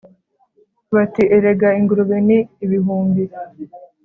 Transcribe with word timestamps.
Bati: 0.95 1.23
"Erega 1.35 1.67
ingurube 1.79 2.17
ni 2.27 2.37
ibihumbi! 2.65 3.23